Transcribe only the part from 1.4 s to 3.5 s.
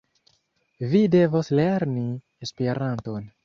lerni Esperanton.